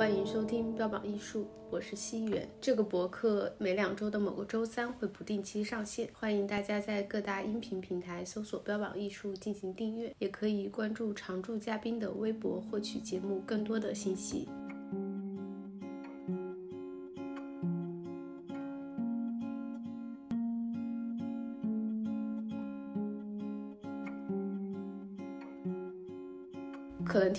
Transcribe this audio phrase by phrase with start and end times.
[0.00, 2.48] 欢迎收听标榜艺术，我是西元。
[2.58, 14.48] 这个博客每两周的某个周三会不定期上线，欢迎大家在各大音频平台搜索“标榜艺术”进行订阅，也可以关注常驻嘉宾的微博获取节目更多的信息。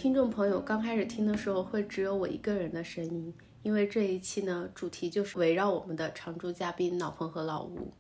[0.02, 7.94] 听众朋友刚开始听的时候会只有我一个人的声音，因为这一期呢主题就是围绕我们的常驻嘉宾老彭和老吴。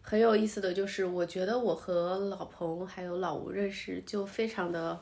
[0.00, 4.96] 很有意思的就是，我觉得我和老彭还有老吴认识就非常的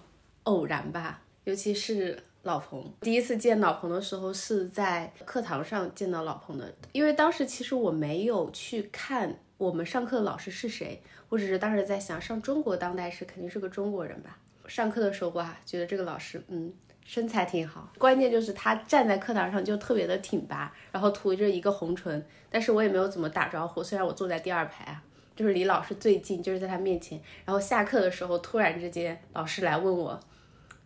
[0.45, 2.91] 偶然吧，尤其是老彭。
[3.03, 14.39] 第一次见老彭的时候是在课堂上见到老彭的，因为当时其实我没有去看我们上课的老师是谁，我只是当时在想，上中国当代史肯定是个中国人吧。
[14.67, 16.73] 上课的时候哇，觉得这个老师嗯
[17.05, 25.03] 身材挺好，关键就是他站在课堂上就特别的挺拔，然后涂着一个红唇，但是我也没有怎么打招呼，虽然我坐在第二排啊，
[25.37, 27.21] 就是离老师最近，就是在他面前。
[27.45, 30.19] 然后下课的时候，突然之间老师来问我，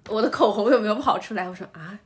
[0.09, 1.49] 我的口红有没有跑出来？
[1.49, 1.99] 我说啊，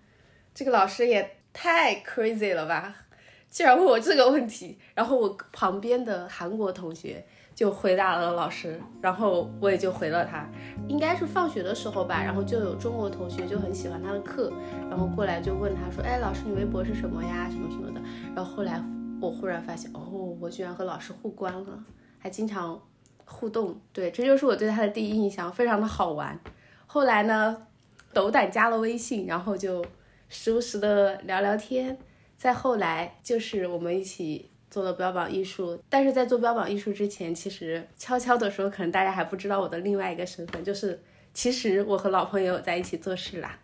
[0.54, 2.94] 这个老师也太 crazy 了吧，
[3.48, 4.78] 竟然问我这个问题。
[4.94, 7.24] 然后我旁边的韩国同学。
[7.54, 10.48] 就回答了老师，然后我也就回了他，
[10.88, 14.52] 应该是放学的时候吧，然后就有中国同学就很喜欢他的课，
[14.88, 18.00] 然后过来就问他说，哎，老师你微博是什么呀，什么什么的。
[18.34, 18.82] 然后后来
[19.20, 20.00] 我忽然发现，哦，
[20.40, 21.84] 我居然和老师互关了，
[22.18, 22.80] 还经常
[23.26, 26.38] 互动，对，这就是我对他的第一印象，非常的好玩。
[26.86, 27.66] 后来呢，
[28.14, 29.84] 斗胆加了微信，然后就
[30.28, 31.98] 时不时的聊聊天。
[32.36, 34.51] 再后来就是我们一起。
[34.72, 40.98] 做了标榜艺术，但是在做标榜艺术之前，其实悄悄的说，可能大家还不知道我的另外一个身份，就是
[41.34, 43.58] 其实我和老朋友在一起做事啦。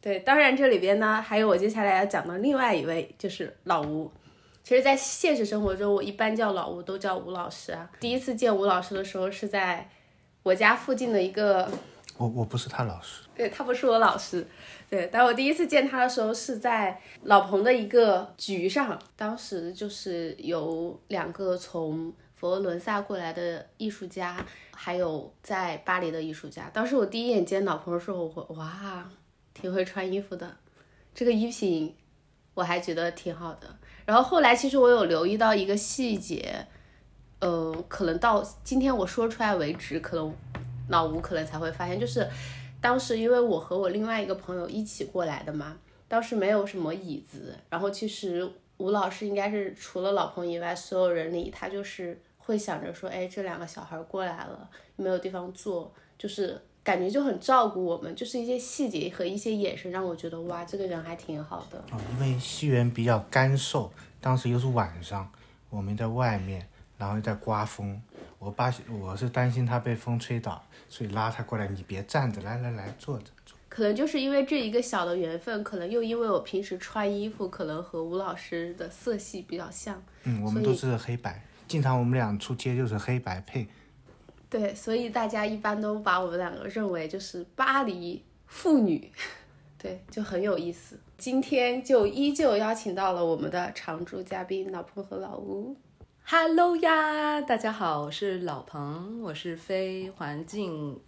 [0.00, 4.08] 对，当然这里边呢，还有我接下来要讲的另外一位，就是老吴。
[4.62, 7.90] 其实，在现实生活中，我一般叫老吴都叫吴老师啊。
[7.98, 9.90] 第一次见吴老师的时候，是在
[10.44, 11.68] 我家附近的一个。
[12.16, 14.46] 我我不是他老师，对他不是我老师，
[14.90, 26.68] 对，但我第一次见他的时候是在老彭的一个局上，当时就是有两个从佛罗伦萨过来的艺术家，还有在巴黎的艺术家。
[26.72, 29.08] 当时我第一眼见老彭的时候，我哇，
[29.54, 30.56] 挺会穿衣服的，
[31.14, 31.94] 这个衣品
[32.54, 33.68] 我还觉得挺好的。
[34.04, 36.66] 然后后来其实我有留意到一个细节，
[37.38, 40.34] 嗯，可能到今天我说出来为止，可能。
[40.88, 42.28] 老吴可能才会发现，就是
[42.80, 45.76] 当时因为我和我另外一个朋友一起过来的嘛，
[46.08, 61.78] 当时没有什么椅子，然后其实吴老师应该是除了老彭以外，所有人里他就是会想着说，哎，这两个小孩过来了，没有地方坐，就是感觉就很照顾我们，就是一些细节和一些眼神让我觉得哇，这个人还挺好的。
[61.92, 65.30] 哦，因为西园比较干瘦，当时又是晚上，
[65.68, 66.66] 我们在外面，
[67.00, 68.00] 然后又在刮风。
[68.38, 71.66] 我爸，我是担心他被风吹倒，所以拉他过来。
[71.66, 73.56] 你别站着，来来来，坐着坐。
[73.68, 80.02] 可能就是因为这一个小的缘分，可能又因为我平时穿衣服，可能和吴老师的色系比较像。
[80.24, 83.66] 嗯，我们都是黑白，经常我们俩出街就是黑白配。
[84.48, 89.10] 对，所以大家一般都把我们两个认为就是巴黎妇女，
[89.78, 90.98] 对，就很有意思。
[91.16, 95.76] 今天就依旧邀请到了我们的常驻嘉宾老彭和老吴。
[96.32, 101.00] Hello 呀，大家好，我是老彭，我是非环境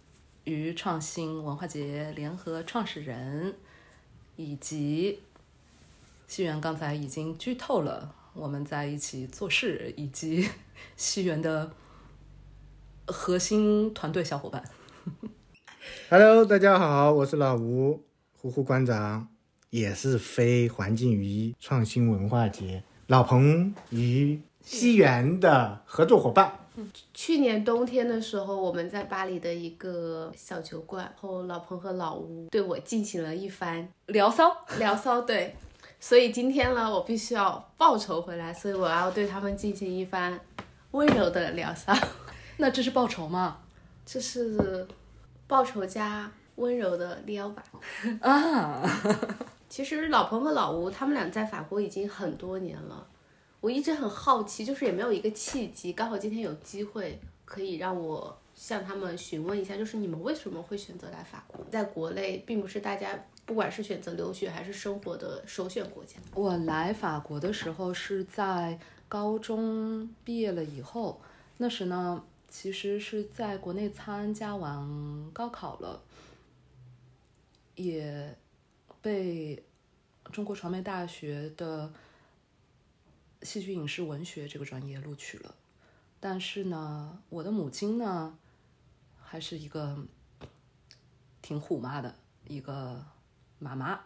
[0.43, 3.55] 与创新文化节联合创始人，
[4.35, 5.21] 以及
[6.27, 10.49] 西园刚才已经剧透了我们在一起做事，以及
[10.97, 11.71] 西园的
[13.07, 14.61] 核心团队小伙伴。
[16.09, 18.03] Hello，大家好，我是老吴，
[18.41, 19.29] 呼呼馆长，
[19.69, 24.41] 也是非环境与创新文化节老彭与。
[24.63, 26.59] 西园的合作伙伴。
[27.13, 35.21] 去年冬天的时候，我们在巴黎的一个小酒馆，后老彭和老吴对我进行了一番 聊骚，聊骚。
[35.21, 35.55] 对，
[35.99, 40.39] 所以今天呢，我必须要报仇回来，所以我要对他们进行一番
[40.91, 41.93] 温柔的聊骚。
[42.57, 43.59] 那这是报仇吗？
[44.03, 44.87] 这是
[45.45, 47.63] 报仇加温柔的撩吧。
[48.21, 48.81] 啊，
[49.69, 53.05] 其实老彭和老吴他们俩在法国已经很多年了。
[53.63, 61.65] 我一直很好奇，就是也没有一个契机，刚好今天有机会可以让我向他们询问一下，就是你们为什么会选择来法国？
[61.71, 66.17] 在国内并不是大家不管是选择留学还是生活的首选国家。
[66.35, 68.77] 我来法国的时候是在
[69.07, 71.21] 高中毕业了以后，
[71.55, 76.01] 那时呢其实是在国内参加完高考了，
[77.75, 78.35] 也
[79.01, 79.63] 被
[80.33, 81.89] 中国传媒大学的
[83.43, 85.53] 戏剧影视文学这个专业录取了，
[86.19, 88.37] 但是呢，我的母亲呢，
[89.21, 89.97] 还是一个
[91.41, 92.15] 挺虎妈的
[92.47, 93.05] 一个
[93.59, 93.99] 妈妈。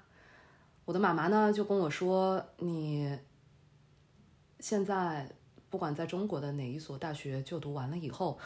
[0.86, 3.20] 我的妈妈呢就跟我说：“你
[4.60, 5.30] 现在
[5.70, 8.40] 不管在中国的哪一所大学就读完了以后，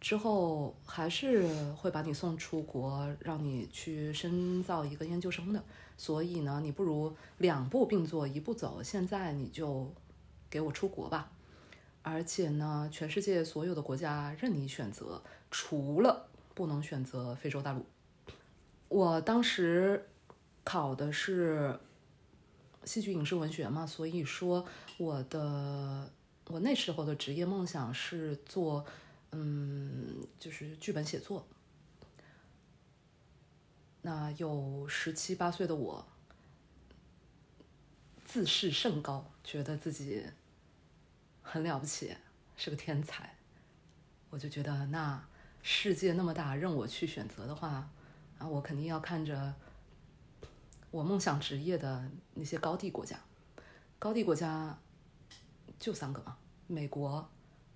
[0.00, 5.62] 之后还是会把你送出国，让你去深造一个研究生的。
[5.96, 9.90] 所以呢，你不如两步并作一步走，现在你就
[10.50, 11.30] 给我出国吧。
[12.02, 17.84] 而且呢，全世界所有的国家任你选择，除了不能选择非洲大陆。
[18.88, 20.06] 我当时
[20.62, 21.80] 考的是
[22.84, 24.64] 戏剧影视文学嘛，所以说
[24.98, 26.08] 我的
[26.48, 28.84] 我那时候的职业梦想是做，
[29.38, 31.46] 嗯，就是剧本写作。
[34.00, 36.06] 那有十七八岁的我，
[38.24, 40.24] 自视甚高，觉得自己
[41.42, 42.16] 很了不起，
[42.56, 43.36] 是个天才。
[44.30, 45.22] 我就觉得，那
[45.62, 47.90] 世界那么大，任我去选择的话，
[48.38, 49.54] 啊，我肯定要看着
[50.90, 53.20] 我梦想职业的那些高地国家。
[53.98, 54.78] 高地国家
[55.78, 57.28] 就三个嘛，美国、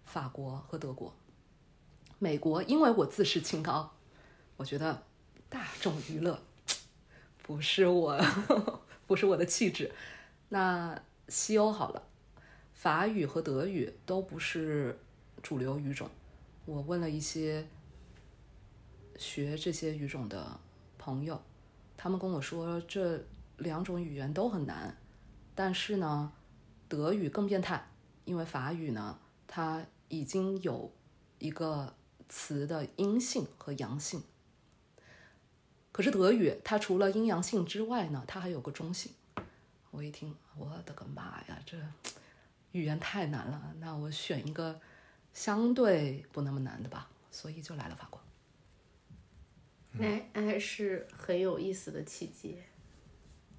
[0.06, 1.14] 法国和德国。
[2.22, 3.94] 美国，因为我自视清高，
[4.58, 5.04] 我觉得
[5.48, 6.38] 大众娱乐
[7.42, 8.20] 不是我，
[9.08, 9.90] 不是我的气质。
[10.50, 12.02] 那西欧好了，
[12.74, 14.98] 法语和德语都不是
[15.42, 16.10] 主流语种。
[16.66, 17.66] 我问了一些
[19.16, 20.60] 学这些语种的
[20.98, 21.40] 朋友，
[21.96, 23.24] 他们跟我说这
[23.56, 24.94] 两种语言都很难，
[25.54, 26.30] 但是呢，
[26.86, 27.88] 德语更变态，
[28.26, 30.92] 因为法语呢，它已经有
[31.38, 31.94] 一个
[32.30, 34.22] 词的阴性和阳性。
[35.92, 39.12] 可是德语它除了阴阳性之外呢，它还有个中性。
[39.90, 41.76] 我一听，我的个妈呀，这
[42.70, 44.80] 语言太难了，那我选一个
[45.34, 48.20] 相对不那么难的吧，所以就来了法国。
[49.92, 52.56] 那那还是很有意思的契机。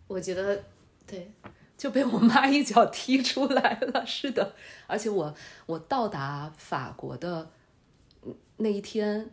[0.08, 0.64] 我觉得，
[1.06, 1.30] 对，
[1.78, 4.06] 就被我妈一脚踢出来了。
[4.06, 4.56] 是的，
[4.88, 5.36] 而且我
[5.66, 7.52] 我到达法国的
[8.62, 9.28] 那一天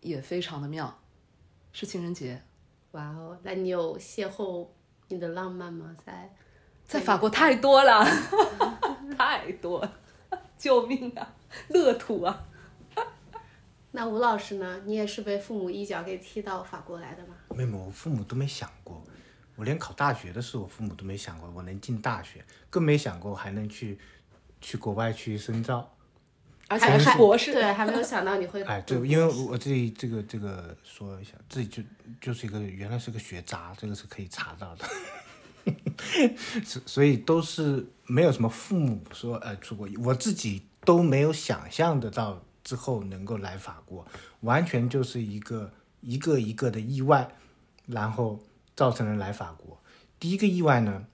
[0.00, 1.00] 也非常的妙，
[1.72, 2.42] 是情人节。
[2.90, 4.68] 哇哦，那你有邂逅
[5.08, 5.96] 你的浪漫吗？
[6.04, 6.30] 在
[6.86, 8.04] 在法国太多了，
[9.16, 9.92] 太多了，
[10.58, 11.34] 救命啊！
[11.68, 12.46] 乐土啊！
[13.92, 14.82] 那吴老师呢？
[14.84, 17.34] 你也是被父母一脚给踢到法国来的吗？
[17.56, 19.02] 没有，我父母都没想过，
[19.56, 23.98] 我连考大学的事，我父母都没想过我能进大学，更没想过还能去
[24.60, 25.94] 去国外去深造。
[26.68, 28.62] 而且还是博士，对，还没有想到你会。
[28.68, 31.82] 哎，对，因为我自己这个这个说一下，自己就
[32.20, 34.84] 就是一个原来是个学渣，这个是可以查到的。
[36.64, 44.06] 所所以都是没有什么父母说呃出国，我自己都没有想象得到之后能够来法国，
[44.40, 47.28] 完全就是一个一个一个的意外，
[47.86, 48.42] 然后
[48.74, 49.78] 造成了来法国。
[50.18, 51.04] 第一个意外呢，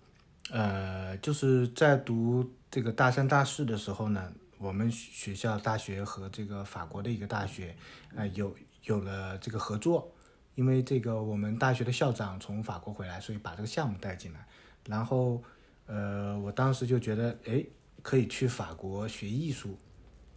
[0.50, 7.76] 呃，就是在读这个大三大四的时候呢，我们学校大学和这个法国的一个大学，
[8.14, 10.10] 呃，有有了这个合作。
[10.54, 14.46] 因为这个我们大学的校长从法国回来，所以把这个项目带进来。
[14.86, 15.42] 然后，
[15.86, 17.64] 呃，我当时就觉得，哎，
[18.02, 19.76] 可以去法国学艺术。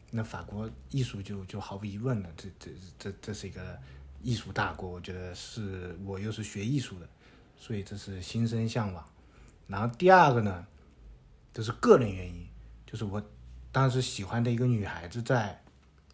[0.10, 3.78] 那法国艺术就就毫无疑问了，这这这这是一个
[4.24, 4.90] 艺术大国。
[4.90, 7.08] 我觉得是我又是学艺术的，
[7.56, 9.08] 所以这是心生向往。
[9.68, 10.66] 然后第二个呢，
[11.54, 12.48] 这是个人原因，
[12.88, 13.22] 就是我
[13.72, 15.62] 当时喜欢的一个女孩子在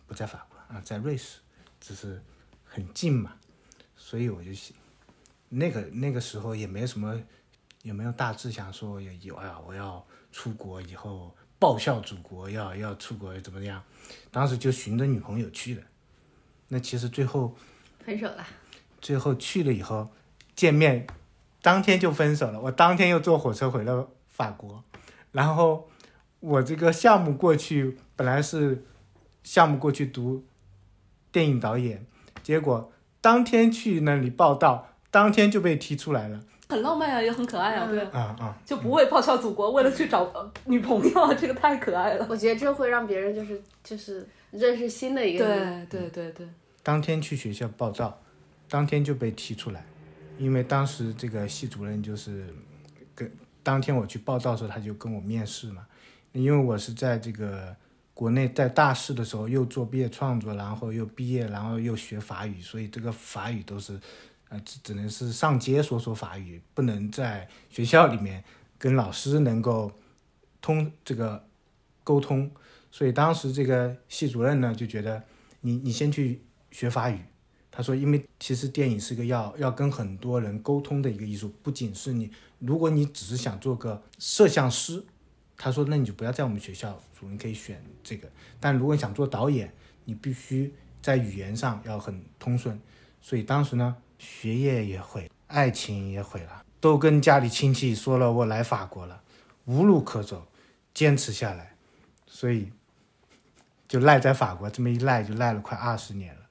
[0.05, 1.39] 不在法国啊，在瑞士，
[1.79, 2.21] 只是
[2.65, 3.33] 很近嘛。
[3.95, 4.75] 所以我就想，
[5.49, 7.17] 那个那个时候也没什么，
[7.83, 13.81] 也没有大志想说有有哎呀，我要出国以后报效祖国，要要出国怎么样？
[14.29, 15.81] 当时就寻着女朋友去的。
[16.67, 17.55] 那其实最后
[18.03, 18.45] 分手了。
[18.99, 20.09] 最后去了以后
[20.55, 21.07] 见面，
[21.61, 22.59] 当天就分手了。
[22.59, 24.83] 我当天又坐火车回了法国，
[25.31, 25.89] 然后
[26.43, 28.83] 我这个项目过去本来是
[29.43, 30.43] 项目过去读
[31.31, 32.05] 电影导演，
[32.43, 32.91] 结果。
[33.21, 40.29] 当天去那里报道，当天就被踢出来了，很浪漫啊，也很可爱啊，对，啊啊，就不为报效祖国，为了去找
[40.65, 42.27] 女朋友，这个太可爱了。
[42.29, 45.85] 我觉得这会让别人就是就是认识新的一个人。
[45.85, 46.47] 对对对对。
[46.83, 48.19] 当天去学校报道，
[48.67, 49.85] 当天就被踢出来，
[50.37, 52.53] 因为当时这个系主任就是
[53.15, 53.31] 跟
[53.63, 55.85] 当天我去报道的时候，他就跟我面试嘛，
[56.33, 57.75] 因为我是在这个。
[58.15, 63.99] 国内在大四的时候又做毕业创作，然后又毕业，然后又学法语，所以这个法语都是，
[64.49, 68.43] 呃，只只能是上街说说法语，不能在学校里面
[68.77, 69.91] 跟老师能够
[70.61, 71.43] 通这个
[72.03, 72.51] 沟通。
[72.91, 75.23] 所以当时这个系主任呢就觉得
[75.61, 77.17] 你你先去学法语。
[77.71, 85.03] 他说，因为其实电影是个要要跟很多人沟通的一个艺术，不仅是你，如果你只是想做个摄像师，
[85.57, 88.27] 他说那你就不要在我们学校，主任可以选这个。
[88.59, 89.73] 但如果你想做导演，
[90.05, 92.79] 你必须在语言上要很通顺。
[93.21, 99.21] 所以当时呢，学业也毁，爱情也毁了，都跟家里亲戚说了我来法国了，
[99.65, 100.45] 无路可走，
[100.93, 101.75] 坚持下来，
[102.25, 102.69] 所以
[103.87, 106.41] 就赖在法国，这么一赖就赖了快二十年了。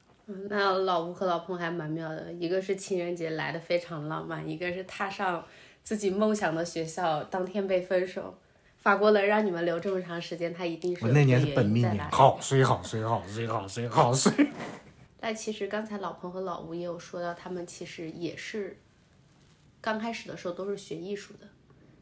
[0.48, 5.44] 那老吴和老彭还蛮妙的，一个是情人节来的非常浪漫，一个是踏上
[5.82, 8.38] 自己梦想的学校，当天被分手。
[8.82, 14.32] 法国能让你们留这么长时间，他一定是我那年是本命年年，好睡好睡好睡好睡好睡。
[15.20, 18.76] 但其实刚才老彭和老吴也有说到，他们其实也是
[19.80, 21.48] 刚开始的时候都是学艺术的。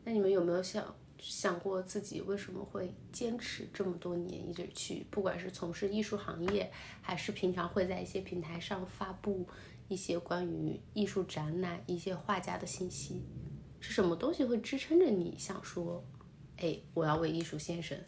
[0.04, 0.82] 那你们有没有想
[1.18, 6.72] 想过自己为什么会坚持这么多年一直去，不管是从事艺术行业，
[7.02, 9.46] 还是平常会在一些平台上发布
[9.88, 13.22] 一些关于艺术展览、一些画家的信息？
[13.80, 16.02] 是什么东西会支撑着你想说，
[16.60, 18.06] 哎，我要为艺术献身？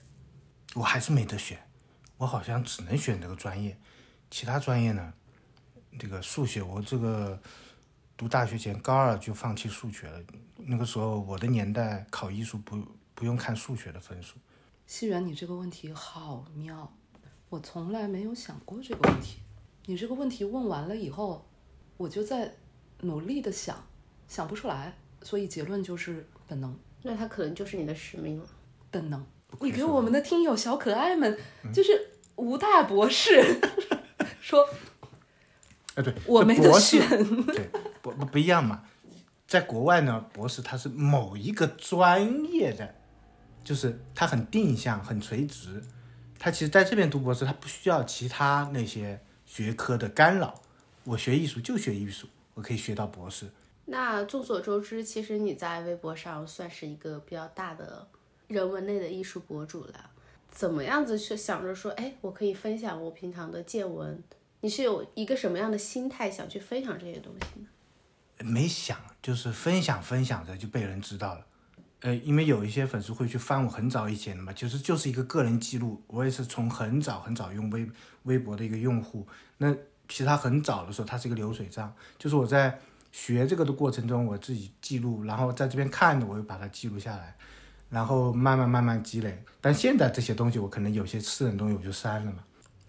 [0.74, 1.58] 我还是没得选，
[2.18, 3.76] 我好像只能选这个专业，
[4.30, 5.12] 其他专业呢，
[5.98, 7.40] 这个数学我这个
[8.16, 10.22] 读大学前高二就放弃数学了。
[10.56, 12.80] 那个时候我的年代考艺术不
[13.14, 14.36] 不用看数学的分数。
[14.86, 16.92] 西元，你这个问题好妙，
[17.48, 19.38] 我从来没有想过这个问题。
[19.86, 21.44] 你这个问题问完了以后，
[21.96, 22.54] 我就在
[23.00, 23.84] 努力的想，
[24.28, 28.46] 想不出来，所以结论就是本能，那它可能就是你的使命了。
[28.90, 29.24] 本能。
[29.60, 31.38] 你给我们的听友小可爱们，
[31.74, 31.90] 就是
[32.36, 33.60] 吴大博士
[34.40, 34.66] 说
[35.94, 37.68] 哎，对，我没得博士选，对，
[38.00, 38.84] 不不不一样嘛。
[39.46, 42.94] 在国外呢，博士他是某一个专业的，
[43.62, 45.82] 就是他很定向、很垂直。
[46.38, 50.62] 他其实在这边读博士，他不需要其他那些学科的干扰。
[51.04, 53.50] 我学艺术就学艺术，我可以学到博士。
[53.84, 58.06] 那众所周知，其实你在微博上算是一个比较大的
[58.46, 60.10] 人文类的艺术博主了。
[60.50, 64.22] 怎么样子去想着说，哎，我可以分享我平常的见闻？
[64.60, 67.66] 你是有一个什么样的心态想去分享这些东西呢？
[68.44, 71.46] 没想，就是分享分享着就被人知道了。
[72.00, 76.02] 呃，因为有一些粉丝会去翻我很早以前的嘛，就是就是一个个人记录。
[76.06, 77.88] 我也是从很早很早用微
[78.24, 79.26] 微博的一个用户。
[79.58, 79.72] 那
[80.08, 82.78] 其实他很早的时候，它是一个流水账，就是我在
[83.12, 87.36] 学这个的过程中，我自己记录，然后在这边看的，我又把它记录下来，
[87.90, 89.44] 然后慢慢慢慢积累。
[89.60, 92.38] 但现在这些东西，我可能有些私人东西我就删了嘛。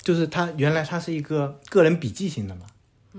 [0.01, 2.65] 就是它原来它是一个个人笔记型的嘛，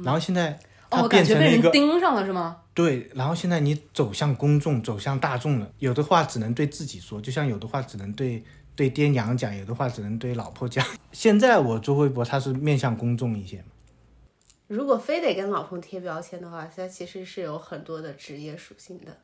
[0.03, 0.53] 然后现在
[0.91, 2.57] 哦，它我感觉被人变成了一个盯上了是吗？
[2.75, 8.43] 对，然后现在你走向公众，走向大众了，有的话只能对自己说，就像有的话只能对
[8.75, 10.85] 对爹娘讲，有的话只能对老婆讲。
[11.13, 13.65] 现在我做微博，它是面向公众一些嘛。
[14.75, 19.17] 如果非得跟老彭贴标签的话，他其实是有很多的职业属性的，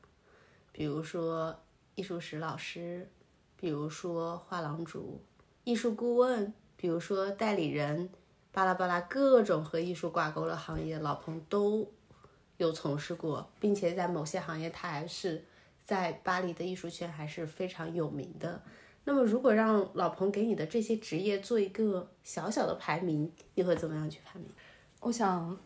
[0.71, 1.59] 比如说
[1.97, 3.11] 艺术史老师，
[3.57, 5.21] 比如说画廊主、
[5.65, 8.11] 艺术顾问，比如说代理人，
[8.53, 11.93] 巴拉巴拉各种和艺术挂钩的行业，老彭都
[12.59, 15.45] 有从事过，并且在某些行业他还是
[15.85, 18.63] 在巴黎的艺术圈还是非常有名的。
[19.03, 24.47] 那么，如果让老彭给你的这些职业做一个小小的排名，你会怎么样去排名？
[25.01, 25.59] 我想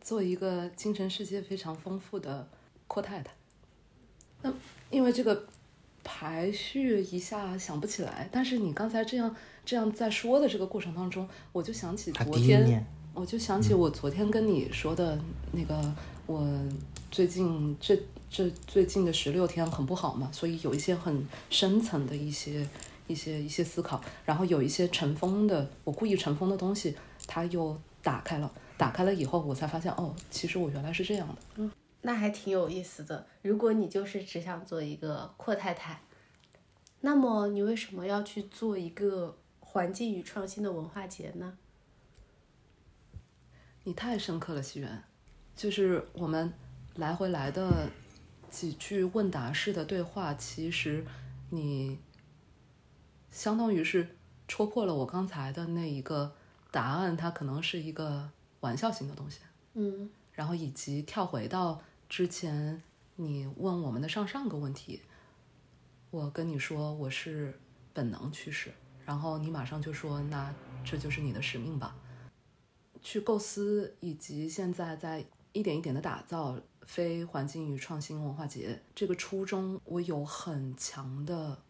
[0.00, 2.48] 做一个精神世界非常丰富的
[2.86, 3.32] 阔太太。
[4.42, 4.52] 那
[4.90, 5.46] 因为这个
[6.02, 15.20] 排序一下想不起来，但是你刚才这样这样在说的这个过程当中，我就想起昨天，我就想起我昨天跟你说的
[15.52, 15.94] 那个，
[16.26, 16.48] 我
[17.10, 22.66] 最近这这最近的十六天很不好嘛，所以有一些很深层的一些
[23.06, 26.94] 一些一些思考，然后有一些尘封的，我故意尘封的东西，
[27.26, 31.34] 它又打开了，打开了以后，我才发现哦，其实我原来是这样的。
[31.56, 31.70] 嗯
[32.00, 33.26] 那还挺有意思的。
[33.42, 36.00] 如果你就是只想做一个阔太太，
[37.00, 41.58] 那么你为什么要去做一个环境与创新的文化节呢？
[43.82, 45.02] 你太深刻了，西元。
[45.56, 46.52] 就是我们
[46.94, 47.90] 来回来的
[48.48, 51.04] 几句问答式的对话，其实
[51.50, 51.98] 你
[53.32, 54.16] 相当于是
[54.46, 56.32] 戳破了我刚才的那一个
[56.70, 59.40] 答案，它可能是一个玩笑性的东西。
[59.74, 62.82] 嗯然后以及跳回到之前
[63.16, 65.02] 你问我们的上上个问题，
[66.10, 67.58] 我跟你说我是
[67.92, 68.72] 本能驱使，
[69.04, 71.96] 然后你马上就说那这就是你的使命吧。
[73.02, 81.60] 去构思以及现在在一点一点的打造非环境与创新文化节这个初衷，我有很强的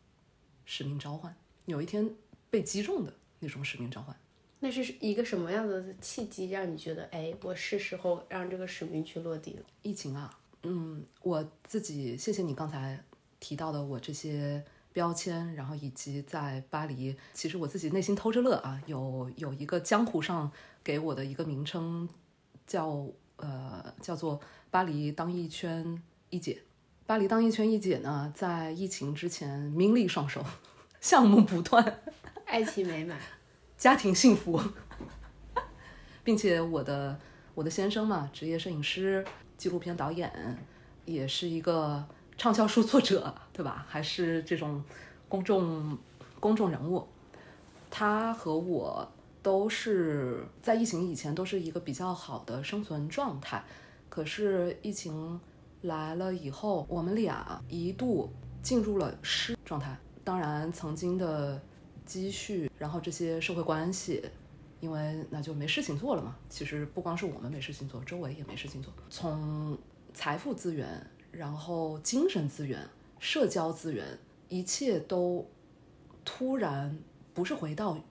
[0.64, 2.14] 使命召唤，有一天
[2.50, 4.14] 被击中的那种使命召唤。
[4.60, 9.62] 那是一个什么样的契机让你觉得，哎，我是时候让这个使命去落地了？
[9.82, 12.98] 疫情啊，嗯，我自己谢谢你刚才
[13.38, 20.50] 提到的我这些标签，然后以及在巴黎，其实我自己内心偷着乐啊，有有一个江湖上
[20.82, 22.08] 给我的一个名称，
[22.66, 24.40] 叫呃叫做
[24.72, 26.60] 巴黎当一圈一姐。
[27.06, 30.44] 巴黎当一圈一姐呢，在疫情之前名利双收，
[31.00, 32.00] 项目不断，
[32.44, 33.16] 爱情美满。
[33.78, 34.60] 家庭幸福，
[36.24, 37.16] 并且我的
[37.54, 39.24] 我的先生嘛，职业摄影师、
[39.56, 40.58] 纪录片导演，
[41.04, 42.04] 也是一个
[42.36, 43.86] 畅销书作者，对吧？
[43.88, 44.82] 还是这种
[45.28, 45.96] 公众
[46.40, 47.06] 公众人物。
[47.88, 49.08] 他和我
[49.42, 53.62] 都是在疫情以前都是一个比较好的生存状态，
[54.08, 55.40] 可是疫情
[55.82, 58.28] 来了以后，我们俩一度
[58.60, 59.96] 进入了失状态。
[60.24, 61.62] 当然，曾经的。
[62.08, 64.24] 积蓄，然后这些社会关系，
[64.80, 66.34] 因为那就没事情做了嘛。
[66.48, 68.90] 其实不光是我们没事情做，周围也没事情做。
[69.10, 69.76] 从
[70.14, 72.88] 财富资源，然后精神资源、
[73.18, 75.46] 社交资源，一切都
[76.24, 76.98] 突然
[77.34, 78.02] 不是回到，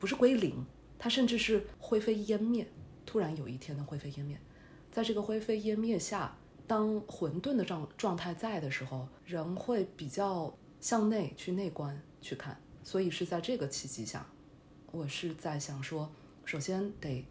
[0.00, 0.66] 不是归零，
[0.98, 2.66] 它甚至是灰飞烟灭。
[3.06, 4.36] 突然有一天的灰飞烟灭，
[4.90, 12.60] 在这个灰飞烟灭下，当混沌的状状态在的时候，人会比较向内去内观去看。
[12.90, 14.26] 所以是在这个契机下，
[14.90, 16.10] 我是在想说，
[16.44, 17.24] 首先得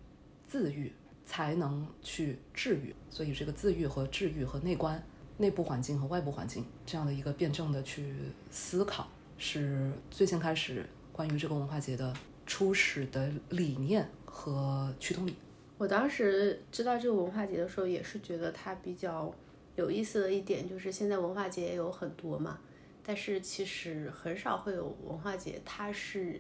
[0.47, 0.89] 自愈，
[1.25, 2.95] 才能去治愈。
[3.09, 5.03] 所以这个自愈和治愈和内观、
[5.35, 8.15] 内部环境和外部环境这样的一个辩证的去
[8.49, 12.13] 思考，是最先开始关于这个文化节的
[12.45, 15.35] 初始的理念和驱动力。
[15.77, 19.29] 我当时知道这个文化节的时候，也是觉得它比较
[19.75, 22.57] 有意思的一点，就是现在文化节也有很多嘛。
[23.03, 26.39] 但是其实很少会有文化节，它是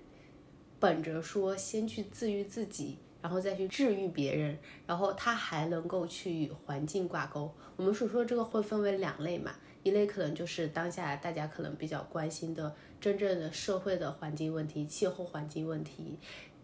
[0.79, 7.51] 本着说先去自愈自己，然后再去治愈别人，然后它还能够去与环境挂钩。
[7.75, 16.17] 我们所说这个会分为两类嘛，一类可能就是当下大家可能比较关心的真正的社会的环境问题、气候环境问题，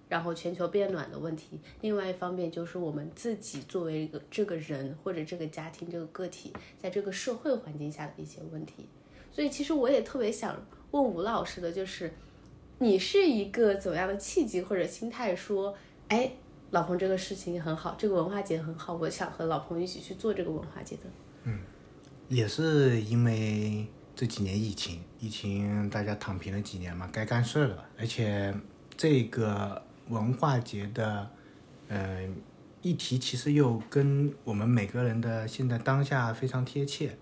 [0.08, 1.60] 然后全球变暖的问题。
[1.82, 8.88] 另外一方面就是我们自己作为一个这个人或者这个家庭这个个体，在这个社会环境下的一些问题。
[9.36, 10.56] 所以其实我也特别想
[10.92, 12.14] 问吴老师的，就是
[12.80, 15.76] 你是一个怎么样的契机或者心态，说，
[16.08, 16.32] 哎，
[16.72, 21.02] 老彭这个事情很好，这个文化节很好，我想和老彭一起去做这个文化节的。
[21.44, 21.60] 嗯，
[22.30, 28.56] 也是因为这几年疫情，疫情大家躺平了几年嘛，该干事了，而且
[28.96, 31.30] 这个文化节的，
[31.90, 32.26] 呃，
[32.82, 37.18] 议题其实又跟我们每个人的现在当下非常贴切。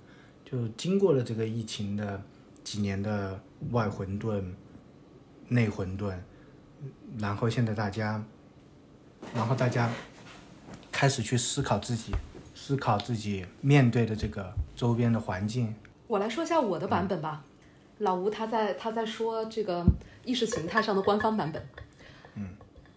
[0.53, 2.21] 就经过了这个疫情的
[2.63, 4.43] 几年的外混沌、
[5.47, 6.13] 内混沌，
[7.17, 8.23] 然后现在大家，
[9.33, 9.89] 然后大家
[10.91, 12.13] 开始去思考自己，
[12.53, 15.73] 思考自己面对的这个周边的环境。
[16.05, 17.43] 我来说一下我的版本吧。
[17.97, 19.83] 老吴他在他在说这个
[20.23, 21.67] 意识形态上的官方版本。
[22.35, 22.49] 嗯，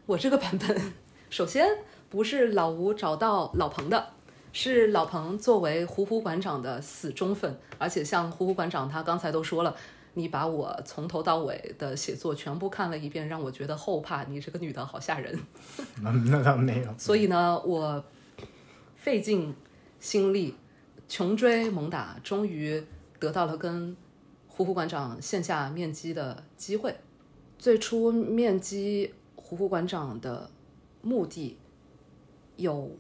[0.04, 0.92] 我这个版本，
[1.30, 1.66] 首先
[2.10, 4.12] 不是老吴找到老彭的。
[4.58, 9.76] 是老彭作为胡胡馆长的死忠粉，而且像胡胡馆长他刚才都说了，
[10.14, 14.24] 你把我从头到尾的写作全部看了一遍，让我觉得后怕。
[14.24, 15.38] 你这个女的好吓人。
[16.00, 16.94] 那倒没有。
[16.96, 18.02] 所以呢，我
[18.94, 19.54] 费尽
[20.00, 20.54] 心力，
[21.06, 22.82] 穷追猛打，终于
[23.20, 23.94] 得到了跟
[24.48, 26.96] 胡胡馆长线下面基的机会。
[27.58, 30.48] 最初面基胡胡馆长的
[31.02, 31.58] 目的
[32.56, 32.96] 有。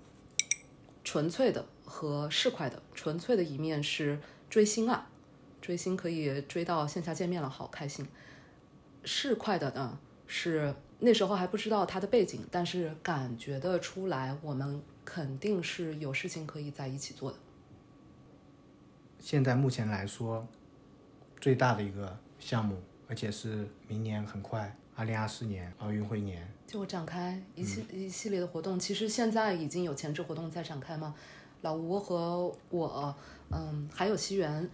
[1.06, 4.18] 纯粹的和市侩的，纯粹的一面是
[4.50, 5.08] 追星啊，
[5.60, 8.04] 追星可以追到线下见面了，好开心。
[9.04, 17.38] 市侩的呢，是那时候还不知道他的背景，但是感觉得出来，我们肯定是有事情可以在一起做的。
[19.20, 20.44] 现在目前来说，
[21.40, 24.76] 最大的一个项目，而且是明年很快。
[24.96, 31.14] 二零二四年奥运会年就展开一系一系列的活动，其实现在已经有前置活动在展开吗？
[31.62, 33.14] 老吴和我，
[33.50, 34.68] 嗯，还有西园，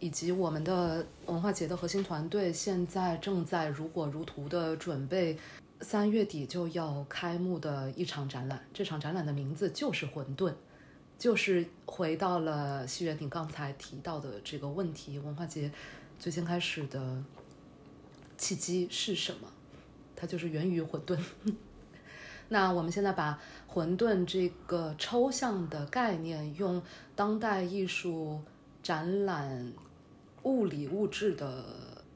[0.00, 5.38] 以及我们的文化节的核心团队，现在正在如火如荼的准备
[5.80, 8.64] 三月底就要开幕的一场展览。
[8.72, 10.52] 这场展览的名字就是混沌，
[11.18, 15.70] 就是回到了西园你刚才提到的这个问题：文化节
[16.18, 17.22] 最先开始的
[18.36, 19.48] 契机是什么？
[20.26, 21.18] 就是源于混沌。
[22.48, 26.80] 那我们现在把混沌这个抽象的概念，用
[27.16, 28.40] 当代艺术
[28.82, 29.72] 展览
[30.42, 31.64] 物理物质的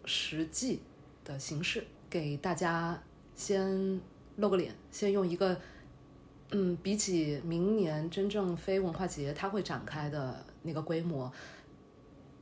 [0.05, 0.81] 实际
[1.25, 3.03] 的形式，给大家
[3.35, 4.01] 先
[4.37, 5.59] 露个脸，先用一个，
[6.51, 11.33] 嗯，比起明年真正非文化节它会展开的那个规模，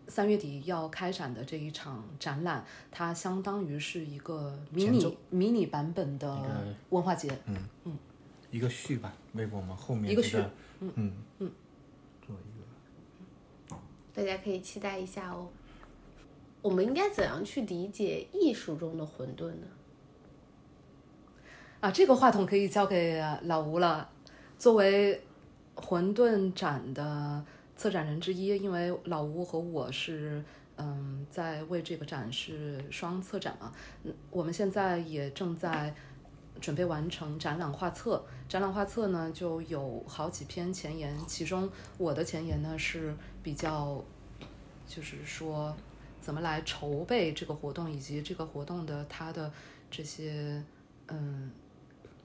[0.08, 6.38] 三月底要开展的这一场展览，它相当于是一个迷你迷你版本的
[6.90, 7.36] 文化节。
[7.46, 7.98] 嗯
[8.50, 11.50] 一个序吧，为我们后面一个这个序嗯嗯
[12.24, 13.76] 做一个
[14.14, 15.48] 大家可以期待一下哦。
[16.62, 19.66] 我们应该怎样去理解艺术中的混沌呢？
[21.80, 24.08] 啊，这个话筒可以交给老吴了。
[24.58, 25.22] 作为
[25.74, 27.44] 混沌展的
[27.76, 30.42] 策展人之一，因为老吴和我是
[30.76, 33.70] 嗯在为这个展是双策展嘛，
[34.04, 35.94] 嗯，我们现在也正在
[36.60, 38.24] 准备完成展览画册。
[38.48, 44.02] 展览画册呢就有好几篇前言，其中我的前言呢是比较，
[44.86, 45.76] 就是说
[46.20, 49.52] 怎么来筹备这个活动，以及这个活动的它的
[49.90, 50.62] 这些
[51.08, 51.50] 嗯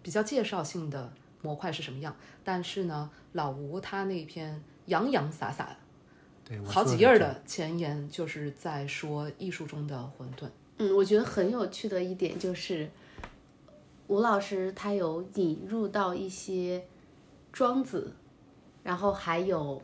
[0.02, 1.12] 比较介绍性的
[1.42, 2.16] 模块是什么样。
[2.44, 5.76] 但是呢，老吴他那篇洋洋洒洒
[6.44, 10.50] 对，好几页儿的前言，就是在说艺术中的混沌。
[10.78, 12.90] 嗯，我觉得很有趣的一点就是，
[14.08, 16.84] 吴老师他有引入到一些
[17.54, 18.14] 庄子，
[18.84, 19.82] 然后还有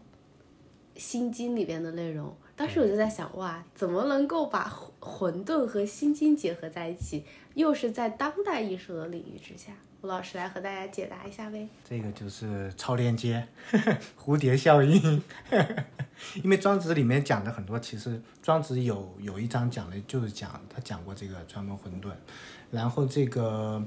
[0.96, 2.36] 心经里边的内容。
[2.56, 9.72] 当时我就在想，哇，怎么能够把混混沌和心经结合在一起，又是在当代艺术的领域之下？
[10.02, 11.68] 吴老师来和大家解答一下呗。
[11.88, 13.48] 这个就是超链接，
[14.20, 15.22] 蝴蝶效应。
[16.44, 22.12] 因为庄子里面讲的很多，其实庄子有有一章讲的就是讲他讲过这个专门混沌，
[22.72, 23.84] 然后这个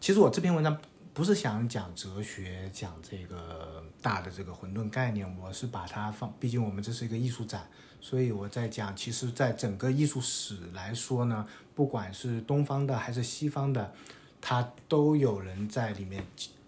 [0.00, 0.76] 其实我这篇文章
[1.14, 7.68] 不是想讲哲学，讲这个大的这个混沌概念，我是把它放，毕竟我们这是一个艺术展，
[8.00, 13.92] 所以我在讲，其实在整个艺术史来说呢，不管是东方的还是西方的，
[14.40, 16.24] 他都有人在里面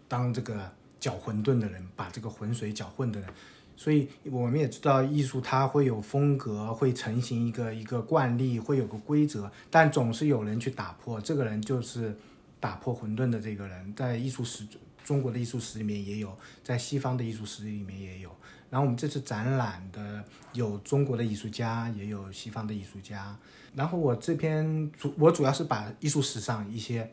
[0.09, 3.29] 当这个搅混沌的人，把这个浑水搅混的人。
[3.77, 11.19] 所以我们也知道，艺术它会有风格，会成型一个一个惯例，会有个规则，但总是有人去打破。
[11.19, 12.15] 这个人就是
[12.61, 14.67] 打破混沌的这个人，在艺术史
[15.03, 18.31] 中国的艺术史里面也有，在西方的艺术史里面也有。
[18.69, 23.35] 然后我们这次展览的有中国的艺术家，也有西方的艺术家。
[23.75, 27.11] 然后我这篇主我主要是把艺术史上一些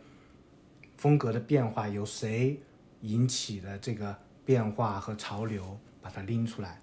[0.98, 2.60] 风格的变化，由谁
[3.02, 6.80] 引起的这个变化和潮流，把它拎出来，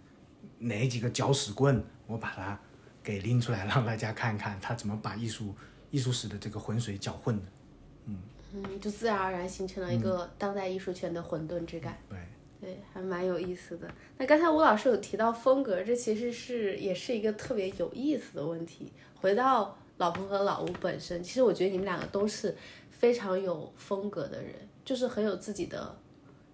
[0.58, 2.58] 哪几个搅屎棍，我把它
[3.02, 5.54] 给拎出来，让大家看看他怎么把艺术
[5.90, 7.42] 艺术史的这个浑水搅混的。
[8.06, 11.98] 嗯，就自然而然形成了一个当代艺术圈的混沌之感。
[12.08, 12.18] 对，
[12.60, 13.90] 对，还蛮有意思的。
[14.16, 18.92] 那刚才吴老师有提到风格，这其实是也是一个特别有意思的问题。
[19.20, 22.54] 回到老彭和老吴本身，其实我觉得你们两个都是
[23.04, 25.94] 非常有风格的人，就是很有自己的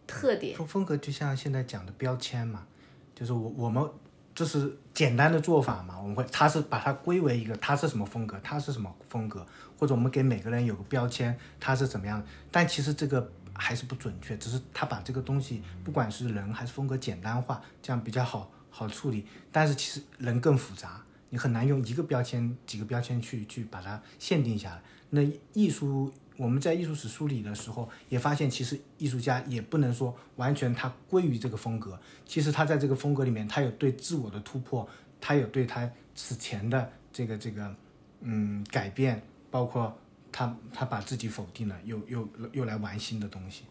[0.05, 0.59] 特点。
[0.59, 2.67] 风风格就像现在讲的标签嘛，
[3.15, 3.89] 就是我我们
[4.35, 9.47] 这是简单的做法嘛，我们会他是把它归为一个他是什么风格，他是什么风格，
[9.79, 21.01] 或者我们给每个人有个标签，他是怎么样，但其实这个还是不准确，只是他把这个东西不管是人还是风格简单化，这样比较好好处理，但是其实人更复杂。
[21.29, 24.83] 你很难用一个标签、几个标签去去把它限定下来。
[25.11, 34.89] 那艺术，我们在艺术史梳理的时候，也发现其实艺术家也不能说完全他归于这个风格，其实他在这个风格里面，他有对自我的突破，
[35.21, 37.75] 他有对他此前的这个这个
[38.23, 39.95] 嗯改变，包括
[40.33, 43.65] 他他把自己否定了，又又又来玩新的东西。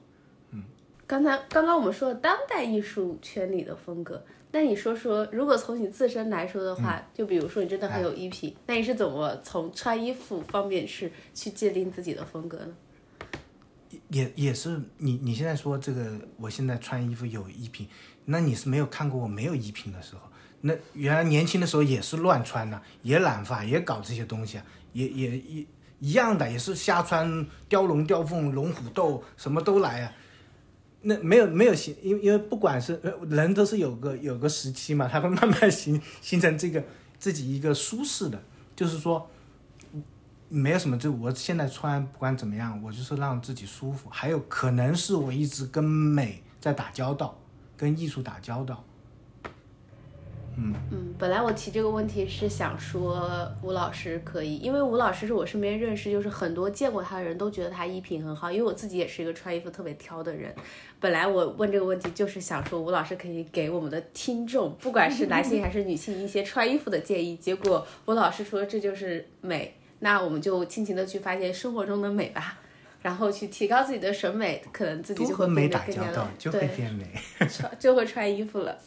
[0.51, 0.63] 嗯
[1.09, 12.75] 刚才刚刚我们说了当代艺术圈里的风格，那你说说，如果从你自身来说的话，就比如说你真的很有衣品，那你是怎么从穿衣服方面是去界定自己的风格呢？
[14.09, 17.87] 也也是你你现在说这个，我现在穿衣服有衣品，
[18.25, 20.21] 那你是没有看过我没有衣品的时候。
[20.61, 25.65] 那原来年轻的时候也是乱穿的，也染发，也搞这些东西啊，也也也
[26.01, 30.13] 一样的，也是瞎穿雕龙雕凤、龙虎斗，什么都来啊。
[31.01, 36.83] 那没有没有形，因为因为不管是呃人都是有个有个时期嘛，他会慢慢形形成这个
[37.17, 38.41] 自己一个舒适的，
[38.75, 39.29] 就是说
[40.49, 44.09] 没有什么，就我现在穿不管怎么样，我就是让自己舒服。
[44.09, 47.39] 还有可能是我一直跟美在打交道，
[47.77, 48.83] 跟艺术打交道。
[50.61, 60.53] 嗯嗯，本来我提这个问题是想说吴老师可以，因为吴老师是我身边认识，就是很多见过他的人都觉得他衣品很好，因为我自己也是一个穿衣服特别挑的人。
[60.99, 67.37] 本来我问这个问题就是想说吴老师可以给我们的听众，不管是男性还是女性，一些穿衣服的建议。
[67.37, 72.59] 结果吴老师说这就是美，那我们就尽情的去发现生活中的美吧，
[73.01, 75.69] 然后去提高自己的审美，可能自己就会美
[76.37, 76.67] 就会对。
[76.75, 77.05] 变美。
[77.79, 78.77] 就会穿衣服了。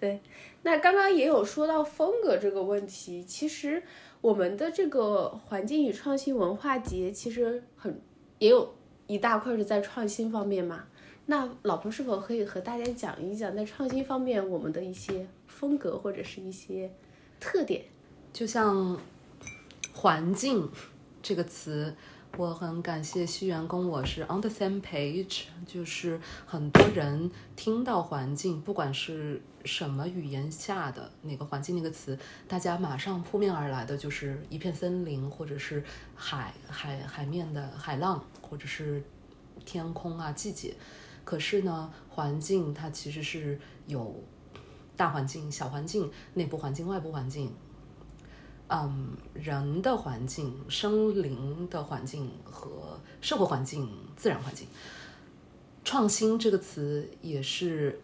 [0.00, 0.18] 对，
[0.62, 3.82] 那刚刚也有说到风格这个问题，其实
[4.20, 8.00] 我们的这个环境与创新文化节其实很
[8.38, 8.74] 也有
[9.06, 10.84] 一大块是在创新方面嘛。
[11.26, 16.90] 那老婆是否可以和大家讲一讲，在创新方面我们的一些风格或者是一些
[17.38, 17.84] 特点？
[18.32, 18.98] 就像
[19.94, 20.68] “环境”
[21.22, 21.94] 这个词，
[22.38, 32.18] 我很感谢西园跟我是 on the same page，就是很多人听到“环境”，不管是什么语言下的哪个“环境”那个词，
[32.48, 39.04] 大家马上扑面而来的就是一片森林，或者是海海海面的海浪，或者是
[39.66, 40.74] 天空啊季节。
[41.24, 44.24] 可是呢，环境它其实是有
[44.96, 47.54] 大环境、小环境、内部环境、外部环境，
[48.74, 54.66] 嗯，人的环境、生灵的环境和社会环境、自然环境。
[55.84, 58.00] 创新这个词也是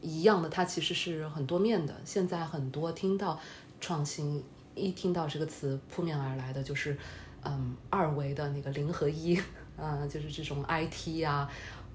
[0.00, 1.94] 一样的，它其实是很多面的。
[2.04, 3.38] 现在很多听到
[3.80, 4.42] 创新，
[4.74, 6.98] 一听到这个词，扑面而来的就是，
[7.44, 9.40] 嗯，二维的那个零和一，
[9.76, 11.48] 嗯， 就是这种 IT 啊，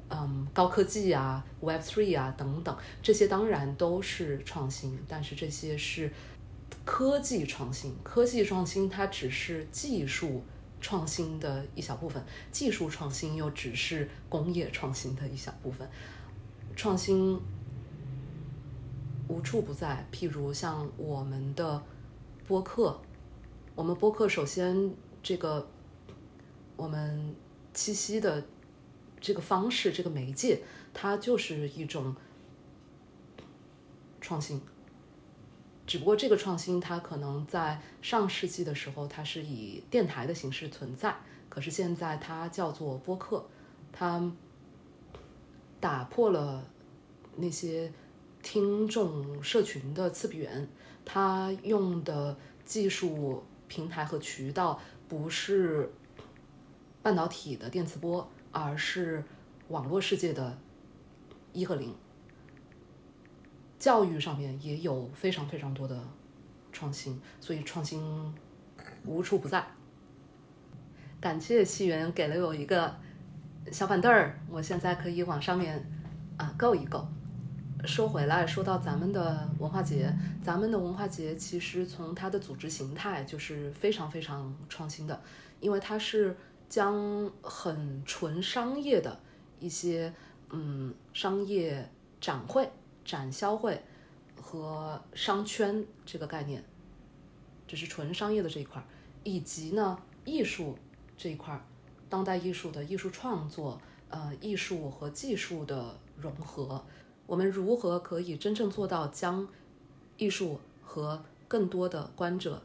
[0.10, 6.10] 嗯，高科技啊，Web Three 啊等等，这些当然都是创新，但是这些是
[6.88, 7.94] 科技创新。
[8.02, 10.42] 科技创新它只是技术
[10.80, 15.88] 创新的一小部分，技术创新又只是工业创新的一小部分。
[16.78, 17.38] 创新
[19.28, 21.84] 无处不在，譬如像我们的
[22.48, 23.02] 播客，
[23.76, 25.68] 我们播客首先这个
[26.78, 27.36] 我们
[27.76, 28.46] 栖息的
[29.20, 30.62] 这个方式，这个媒介，
[30.94, 32.16] 它就是一种
[34.22, 34.62] 创新。
[35.88, 41.16] 只不过这个创新，它可能在上世纪的时候，它是以电台的形式存在，
[41.48, 43.48] 可是现在它叫做播客，
[43.94, 44.30] 它
[45.80, 46.64] 打破了
[47.38, 47.92] 那些
[48.44, 50.68] 听众社群的次元，
[51.06, 55.90] 它用的技术平台和渠道不是
[57.02, 59.24] 半导体的电磁波，而是
[59.70, 60.58] 网络世界的
[61.54, 61.96] 一和零。
[63.80, 66.00] 教育上面也有非常非常多的
[66.72, 68.02] 创新，所以创新
[69.06, 69.66] 无处不在。
[71.20, 72.96] 感谢西园给了我一个
[73.72, 75.84] 小板凳儿，我现在可以往上面
[76.38, 77.08] 啊够一够。
[77.86, 80.12] 说回来，说到咱们的文化节，
[80.44, 85.22] 咱们的文化节其实从它的组织形态就是非常非常创新的，
[85.60, 86.36] 因为它是
[86.68, 89.20] 将很纯商业的
[89.60, 90.12] 一些
[90.50, 91.88] 嗯商业
[92.20, 92.68] 展会、
[93.08, 93.82] 展销会
[94.36, 96.62] 和商圈这个概念，
[97.66, 98.86] 这是纯商业的这一块，
[99.24, 100.78] 以及呢艺术
[101.18, 101.66] 这一块，
[102.10, 106.86] 当代艺术的艺术创作，呃，艺术和技术的融合，
[107.26, 109.48] 我们如何可以真正做到将
[110.18, 112.62] 艺术和更多的观者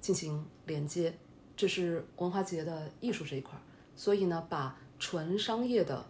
[0.00, 1.18] 进行连接？
[1.56, 3.60] 这是文化节的艺术这一块。
[3.96, 6.06] 所以呢，把纯商业的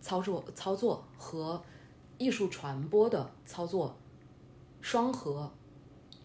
[0.00, 1.62] 操作操作和
[2.18, 3.96] 艺术传播的操作
[4.80, 5.50] 双核，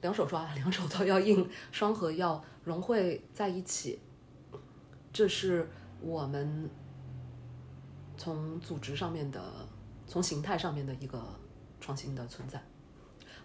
[0.02, 4.00] 两手抓， 两手都要硬，双核要融汇在一起。
[5.12, 5.70] 这是
[6.02, 6.70] 我们
[8.18, 9.68] 从组织上面的、
[10.08, 11.24] 从形态上面的一个
[11.80, 12.62] 创新的存在。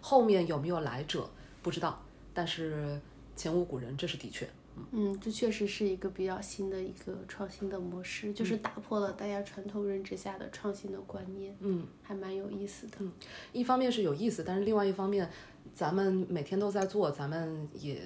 [0.01, 1.29] 后面有没有来者
[1.61, 2.01] 不知道，
[2.33, 2.99] 但是
[3.35, 4.49] 前无古人，这是的确。
[4.91, 12.97] 嗯，这确实是一个比较新的一个创新的模式，就是打破了大家传统认知下的创新的观念，嗯，还蛮有意思的。
[13.53, 15.29] 一方面是有意思，但是另外一方面，
[15.73, 18.01] 咱们每天都在做，咱们也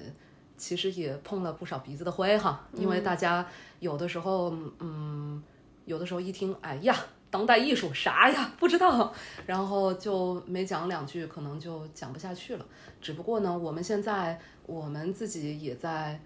[0.58, 3.48] 其实也碰了不少鼻子的灰哈，因为大家
[3.80, 5.42] 有的时候，嗯，
[5.86, 6.96] 有的时候一听，哎呀，
[7.30, 9.14] 当代艺术啥呀，不知道，
[9.46, 12.66] 然后就没讲两句，可能就讲不下去了。
[13.02, 16.20] 只不过呢，我们现在我们自己也在。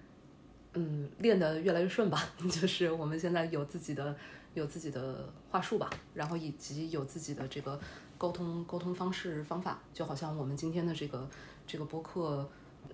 [0.78, 4.16] 嗯，练得越来越顺吧， 就是我们现在有自己的
[4.54, 7.80] 有自己的话术吧，然后以及有自己的这个
[8.16, 11.28] 沟通沟通方式方法，就好像我们今天的这个
[11.66, 12.48] 这个播客，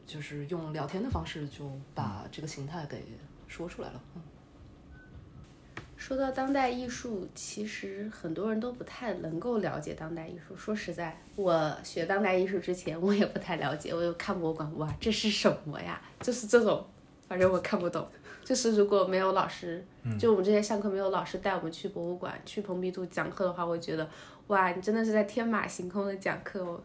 [0.07, 3.03] 就是用聊天的方式就把这个形态给
[3.47, 4.01] 说出来了。
[4.15, 4.21] 嗯
[5.95, 10.53] 说到当代艺术，其实很多人都不太能够了解当代艺术。
[10.53, 13.93] 说实在，我学当代艺术之前，我也不太了解。
[13.93, 16.01] 我有看博物馆，哇，这是什么呀？
[16.19, 16.85] 就是这种，
[17.27, 18.07] 反正我看不懂。
[18.43, 19.81] 就是如果没有老师，
[20.19, 24.05] 就我们之前上课没有老师带我们去博物馆、去蓬皮杜讲课的话，我觉得，
[24.47, 26.81] 哇，你真的是在天马行空的讲课哦。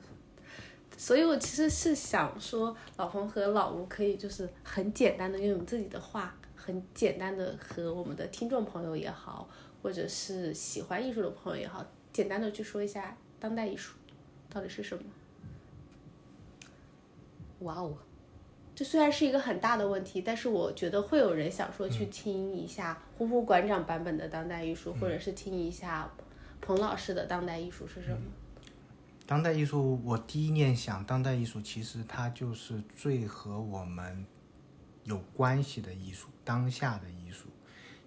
[0.96, 9.48] 所以我其实是想说，老冯和老吴可以就是很简单的用自己的话，很简单的和我们的听众朋友也好，
[9.82, 13.96] 或者是喜欢艺术的朋友也好，简单的去说一下当代艺术
[14.48, 15.02] 到底是什么。
[17.60, 17.96] 哇哦！
[18.78, 26.08] 这虽然是一个很大的问题，但是我觉得会有人想说去听一下胡副馆长版本的当代艺术，或者是听一下
[26.60, 28.20] 彭老师的当代艺术是什么。
[29.26, 34.24] 当代艺术，我第一念想，当代艺术其实它就是最和我们
[35.02, 37.48] 有关系的艺术，当下的艺术。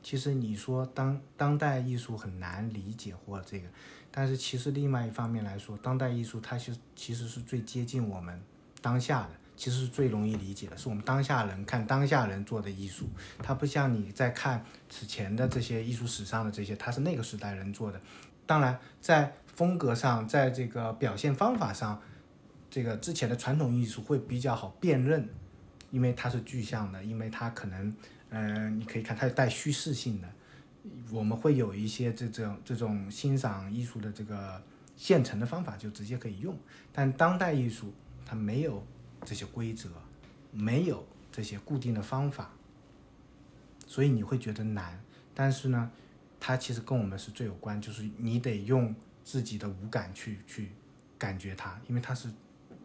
[0.02, 3.68] 其实你说当当代艺术很难理解或这个，
[4.10, 8.42] 但是其实另外一方面来说，当代艺术它是其实是最接近我们
[8.82, 9.41] 当下的。
[9.62, 13.08] 其实是最容易理解的，是我们当下人看当下人做的艺术，
[13.44, 18.02] 它不像你在看此前的这些艺术史上的这些，它是那个时代人做的。
[18.48, 22.02] 当然，在风格上，在这个表现方法上，
[22.72, 25.30] 这个之前的传统艺术会比较好辨认，
[25.92, 27.96] 因为它是具象的，因为它可能，
[28.30, 30.28] 嗯，你可以看它是带叙事性的，
[31.12, 34.60] 我们会有一些这种这种欣赏艺术的这个
[34.98, 36.58] 现成的方法就直接可以用，
[36.92, 37.94] 但当代艺术
[38.26, 38.84] 它没有。
[39.24, 39.90] 这些规则
[40.52, 42.52] 没有这些固定的方法，
[43.88, 45.02] 所以你会觉得难。
[45.34, 45.92] 但是呢，
[46.40, 50.72] 它其实跟我们是最有关，就是你得用自己的五感去去
[51.18, 52.30] 感觉它，因为它是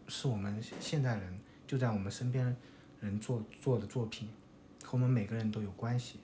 [0.07, 2.55] 是我们现代人就在我们身边
[3.01, 4.29] 人做做的作品，
[4.83, 6.19] 和我们每个人都有关系。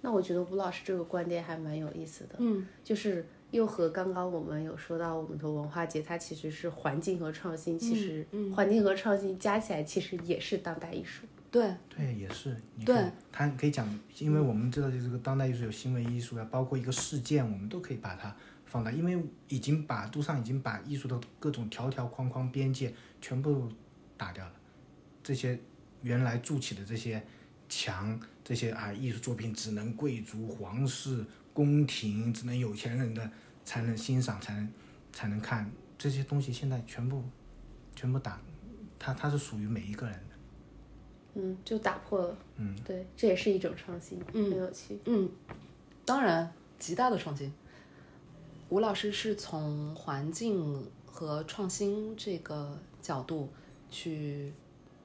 [0.00, 3.26] 那我觉得吴老师这个观点还蛮有意思的，嗯，就是。
[3.52, 11.26] 又和刚刚我们有说到，我们的文化节它其实是环境和创新，其实环境和创新加起来其实也是当代艺术。
[11.50, 12.56] 对对，也是。
[12.84, 12.96] 对，
[13.30, 13.86] 它可以讲，
[14.18, 18.34] 因为我们知道，就这个当代艺术有行为艺术啊，包括一个事件，我们都可以把它
[18.64, 23.68] 放大，因为已经把杜尚已经把艺术的各种条条框框边界全部
[24.16, 24.52] 打掉了，
[25.22, 25.60] 这些
[26.00, 27.22] 原来筑起的这些
[27.68, 31.22] 墙，这些啊艺术作品只能贵族皇室。
[31.52, 33.30] 宫廷只能有钱人的
[33.64, 34.68] 才能欣赏，才能
[35.12, 36.52] 才能看这些东西。
[36.52, 37.22] 现在全部
[37.94, 38.40] 全部打，
[38.98, 40.34] 它它是属于每一个人的。
[41.34, 42.36] 嗯，就打破了。
[42.56, 44.98] 嗯，对，这也是一种创新，很有趣。
[45.06, 45.30] 嗯，
[46.04, 47.52] 当然，极大的创新。
[48.68, 53.50] 吴老师是从环境和创新这个角度
[53.90, 54.52] 去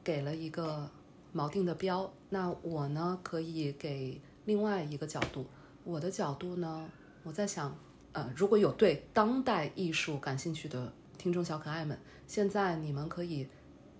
[0.03, 0.89] 给了一个
[1.35, 5.45] 锚定的标，那我呢可以给另外一个角度。
[5.87, 6.91] 我的角度呢，
[7.23, 7.73] 我在想，
[8.11, 11.97] 呃，如果有对当代艺术感兴趣的听众小可爱们，
[12.27, 13.47] 现在你们可以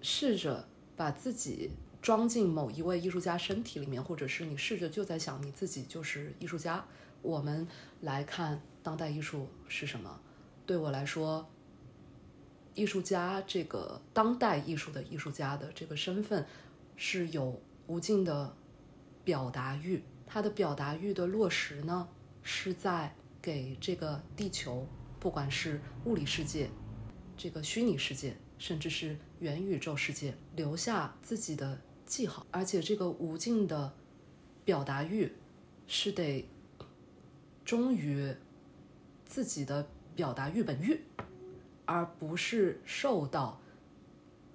[0.02, 1.72] 试着把自己
[2.02, 6.84] 装进某一位艺术家身体里面，或者是你试着就在想你自己就是艺术家。
[7.22, 7.66] 我们
[8.02, 10.20] 来看当代艺术是什么？
[10.66, 11.48] 对我来说，
[12.76, 16.46] 艺术家这个当代艺术的艺术家的这个身份
[16.98, 18.54] 是有无尽的
[19.24, 20.04] 表达欲。
[20.30, 22.08] 它的表达欲的落实呢，
[22.44, 24.86] 是在给这个地球，
[25.22, 26.70] 不管是物理世界、
[27.38, 32.46] 这个虚拟世界，甚至是元宇宙世界，留下自己的记号。
[32.52, 33.94] 而且这个无尽的
[34.66, 35.32] 表达欲，
[35.88, 36.46] 是得
[37.64, 38.36] 忠于
[39.26, 41.02] 自己的表达欲本欲，
[41.86, 43.62] 而不是受到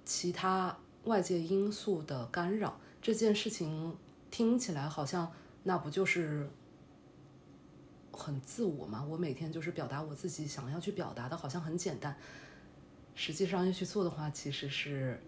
[0.05, 2.79] 其他外界因素的干扰。
[3.01, 3.97] 这件事情
[4.29, 5.33] 听起来好像。
[5.63, 6.49] 那不就是
[8.11, 9.03] 很自我吗？
[9.09, 12.15] 我每天就是表达我自己想要去表达的，好像很简单。
[13.15, 15.19] 实际上要去做的话，其实是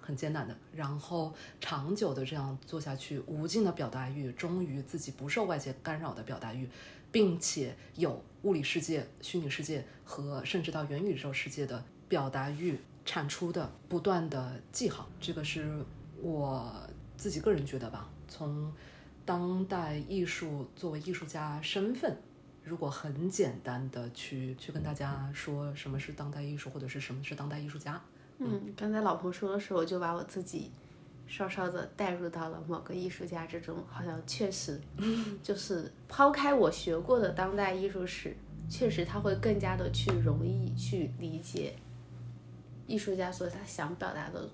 [0.00, 0.56] 很艰难的。
[0.72, 6.68] 然后长久的这样做下去，无尽的表达欲，终于自己不受外界干扰的表达欲，
[7.10, 15.84] 并且有物理世界、虚拟世界和甚至到元宇宙世界的表达欲产出的不断的记号，这个是
[16.20, 16.72] 我
[17.16, 18.72] 自己个人觉得吧，从。
[19.24, 22.16] 当代艺术作为艺术家身份，
[22.64, 28.00] 如果很简单的去去跟大家说什么是当代艺术，或者是什么是当代艺术家，
[28.38, 30.70] 嗯，刚才老婆说的时候，我就把我自己
[31.26, 34.80] 稍稍的带入到了某个艺术家之中，好像确实，
[35.42, 38.36] 就是抛开我学过的当代艺术史，
[38.68, 41.74] 确实他会更加的去容易去理解
[42.86, 44.50] 艺术家所他想表达的。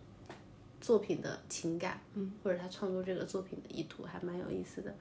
[0.81, 4.95] 作品的情感，嗯，或者他创作这个作品的意图还蛮有意思的，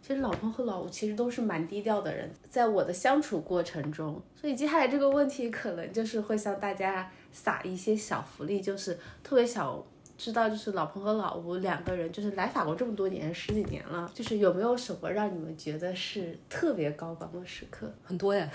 [0.00, 9.84] 其实老彭和老吴其实都是蛮低调的人，在我的相处过程中，所以接下来这个问题可能就是会向大家撒一些小福利，就是特别想
[10.16, 18.50] 知道，就是老彭和老吴两个人，就是来法国这么多年，十几年了，就是有没有什么让你们觉得是特别高光的时刻，很多呀。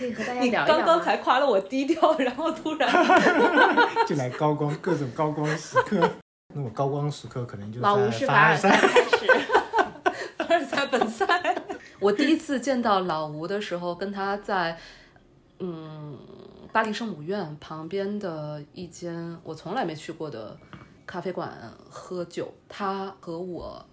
[0.00, 0.84] 可以和大家你聊一聊吗。
[0.84, 2.90] 刚刚才夸了我低调，然后突然
[4.08, 6.10] 就来高光各种高光时刻。
[6.54, 9.26] 那我高光时刻可能就老吴是凡尔凡尔赛赛开始，
[10.48, 11.26] 凡尔赛本赛。
[11.98, 14.78] 我第一次见到老吴的时候，跟他在
[15.58, 16.18] 嗯
[16.72, 20.56] 巴黎圣母院旁边的一间我从来没去过的
[21.06, 21.52] 咖啡馆
[21.90, 22.50] 喝酒。
[22.70, 23.84] 他和我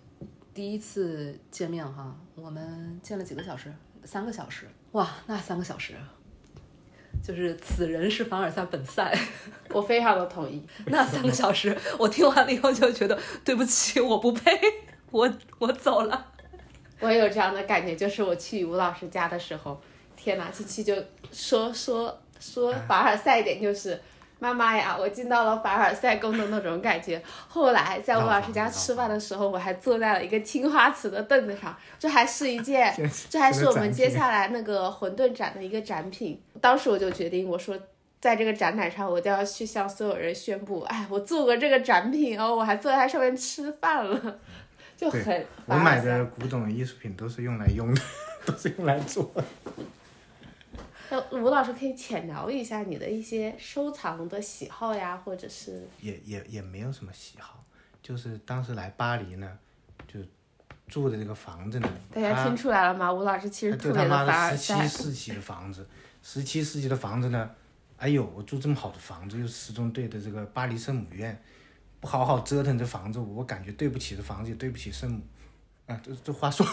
[0.53, 3.73] 第一次见面哈，我们见了几个小时，
[4.07, 4.65] 三个小时。
[4.93, 5.93] 哇，那三个小时。
[7.21, 9.13] 就是此人是凡尔赛本赛，
[9.73, 10.65] 我非常的同意。
[10.85, 14.57] 那三个小时，我听完了以后就觉得对不起，我不配，
[15.11, 16.25] 我我走了。
[16.99, 19.79] 我也有这样的感觉，就是我去吴老师家的时候，
[20.15, 20.95] 天哪，七七就
[21.31, 23.99] 说说说凡尔赛一点，就是
[24.39, 27.21] 妈妈呀，我进到了凡尔赛宫的那种感觉。
[27.47, 32.93] 后来在吴老师家吃饭的时候，我还坐在了一个青花瓷的凳子上，这还是一件，
[33.29, 36.41] 这还是我们接下来那个馄饨展的一个展品。
[36.61, 37.77] 当时我就决定，我说。
[38.19, 44.39] 在这个展览上，我就要去向所有人宣布，哎，我做过这个展品哦，我还坐在它上面吃饭了，
[44.97, 48.01] 就很，我买的古董艺术品都是用来用的，
[48.43, 49.43] 都是用来做的。
[51.09, 57.63] 那吴老师可以浅聊一下你的一些收藏的喜好呀，或者是也也也没有什么喜好，
[58.03, 59.57] 就是当时来巴黎呢，
[60.07, 60.19] 就
[60.87, 63.11] 住的这个房子呢，大家听出来了吗？
[63.11, 65.87] 吴老师其实特就他妈别凡尔的十七，世纪的房子，
[66.21, 67.49] 十七世纪的房子呢，
[67.97, 71.41] 哎呦，我住这么好的房子，又十中队的这个巴黎圣母院，
[71.99, 75.21] 不好好折腾这房子，我感觉对不起这房子，也对不起圣母。
[75.87, 76.67] 啊，这这话说，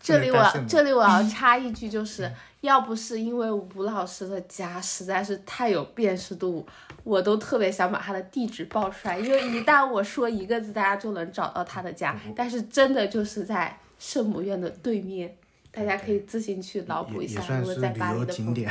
[0.00, 2.32] 这里 我这里我要插一句，就是
[2.66, 6.66] 要不是因为吴老师的家实在是太有辨识度，
[7.04, 12.18] 我都特别想把他的地址报出来，因为一旦我说一个字，大家就能找到他的家。
[12.34, 15.34] 但是真的就是在圣母院的对面，
[15.70, 18.32] 大家可以自行去脑补一下，如果在巴黎的。
[18.32, 18.70] 景点。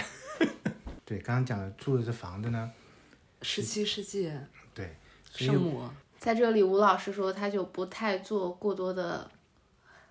[1.06, 2.72] 对，刚刚讲的住的这房子呢，
[3.42, 4.32] 十七世纪
[4.74, 4.96] 对，
[5.32, 5.84] 圣母，
[6.18, 9.30] 在这里，吴老师说他就不太做过多的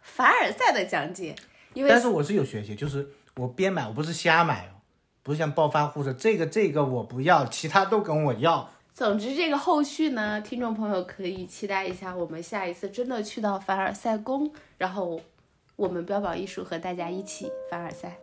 [0.02, 1.34] 凡尔赛的讲解，
[1.74, 4.78] 因为但是我是有学习，就是我边买，我不是瞎买哦，
[5.24, 8.70] 不是像暴发户的这个这个我不要，其他都跟我要。
[8.92, 15.20] 总之，这个后续呢，听众朋友可以期待一下，我们下一次真的去到凡尔赛宫，然后
[15.74, 18.16] 我们标宝艺术和大家一起凡尔赛。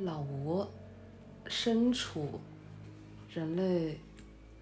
[0.00, 0.66] 老吴
[1.46, 2.40] 身处
[3.28, 4.00] 人类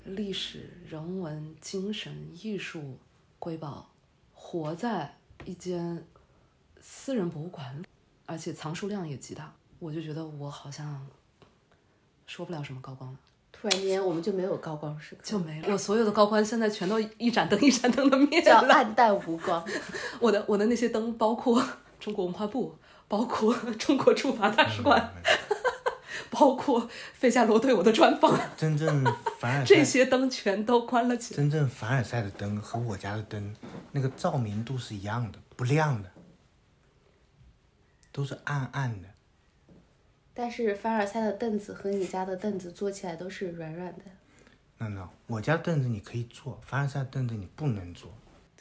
[0.04, 2.98] 历史、人文、精神、艺术
[3.38, 3.90] 瑰宝，
[4.32, 6.06] 活在一间
[6.80, 7.86] 私人博物馆里，
[8.26, 11.06] 而且藏书量也极大，我就觉得我好像
[12.26, 13.18] 说不了什么高光了，
[13.52, 15.68] 突然间，我们就没有高光时刻，就没了。
[15.72, 18.74] 我所有的高光现在全都一盏灯一盏灯的灭了叫了。
[18.74, 19.64] 暗淡无光。
[20.20, 21.62] 我的我的那些灯，包括
[21.98, 22.76] 中国文化部，
[23.08, 25.12] 包括中国驻法大使馆，
[26.30, 29.04] 包括费加罗对我的专访，真正
[29.38, 31.36] 凡尔赛 这，些灯全都关了起来。
[31.36, 33.54] 真正凡尔赛的灯和我家的灯，
[33.92, 36.10] 那个照明度是一样的，不亮的，
[38.12, 39.08] 都是暗暗的。
[40.34, 44.04] 但是凡尔赛的凳子和你家的凳子坐起来都是软软的。
[44.78, 48.12] 那那我家凳子你可以坐，凡尔赛凳子你不能坐。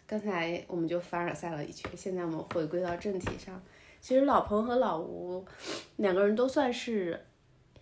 [0.07, 3.61] 刚才我们就凡尔赛了一圈，现在我们回归到正题上。
[3.99, 5.45] 其实老彭和老吴
[5.97, 7.26] 两个人都算是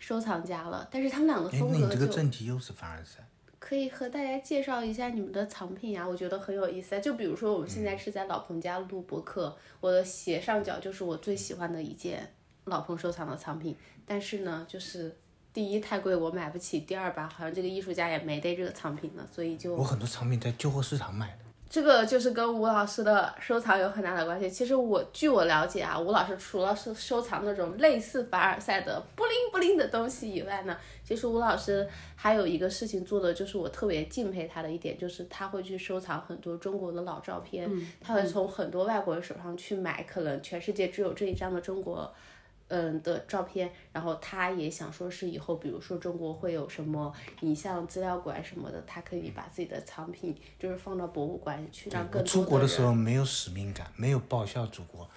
[0.06, 3.28] 收藏家了，但是他们俩的哎，风格那你这个就正题又是凡尔赛。
[3.58, 7.00] 可以和大家介绍一下你们的藏品呀，我觉得很有意思啊。
[7.00, 12.36] 就比如说我们现在是在老彭家录播客，我的斜上角就是我最喜欢的一件
[12.66, 13.76] 老彭收藏的藏品，
[14.06, 15.18] 但是呢，就是
[15.52, 21.45] 第一太贵我买不起，第二吧好像这个艺术家也没带这个藏品了，所以就我很多藏品在旧货市场买的。
[21.76, 24.50] 这个就是跟吴老师的收藏有很大的关系。
[24.50, 37.70] 其实我据我了解啊，吴老师除了收收藏那种类似凡尔赛的布灵布灵的东西以外呢，其实吴老师还有一个事情做的，就是我特别敬佩他的一点，就是他会去收藏很多中国的老照片，
[38.00, 42.10] 他会从很多外国人手上去买，可能全世界只有这一张的中国。
[42.16, 42.35] 嗯
[42.68, 55.10] 的照片，然后他也想说是以后，比如说中国会有什么影像资料馆什么的，他可以把自己的藏品就是放到博物馆里去，让更多出国的时候没有使命感，没有报效祖国，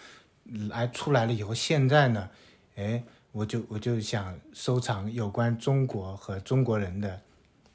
[0.68, 2.28] 来出来了以后，现在呢，
[2.76, 7.20] 哎，我就我就想收藏有关中国和中国人的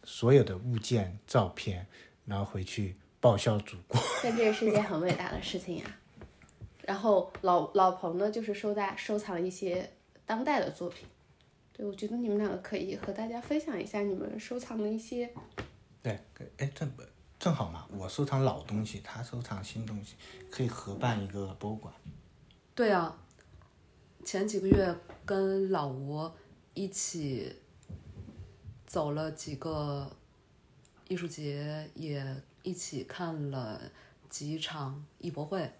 [0.04, 1.88] 所有的物件、照片，
[2.26, 4.00] 然后回去报效祖国。
[4.22, 5.84] 但这也是一件很伟大的事情呀。
[6.84, 9.92] 然后老老彭呢，就是收大收藏一些
[10.26, 11.08] 当代的作品。
[11.72, 15.34] 对，我觉得你们两个可以和大家分享一下你们收藏的一些。
[16.02, 16.20] 对，
[16.58, 16.92] 哎，正
[17.40, 20.16] 正好嘛，我收藏老东西，他收藏新东西，
[20.52, 21.94] 可以合办一个博物馆。
[22.76, 23.18] 对啊，
[24.24, 26.30] 前几个月跟老吴
[26.74, 27.56] 一起
[28.86, 30.16] 走了几个
[31.08, 32.24] 艺术节，也
[32.62, 33.82] 一起看了
[34.30, 35.72] 几场艺博会。